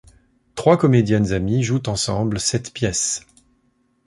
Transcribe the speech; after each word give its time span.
Trois 0.55 0.77
comédiennes 0.77 1.31
amies 1.31 1.61
jouent 1.61 1.83
ensemble 1.85 2.39
cette 2.39 2.73
pièce. 2.73 3.23